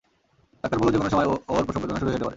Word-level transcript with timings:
Doctor 0.63 0.79
বললো 0.79 0.91
যেকোনো 0.93 1.09
সময় 1.09 1.27
ওর 1.53 1.63
প্রসববেদনা 1.65 1.99
শুরু 1.99 2.07
হয়ে 2.07 2.15
যেতে 2.15 2.25
পারে। 2.25 2.29